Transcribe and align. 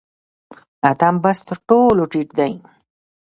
اتم 0.89 1.15
بست 1.23 1.43
تر 1.49 1.57
ټولو 1.67 2.03
ټیټ 2.11 2.29
دی 2.39 2.53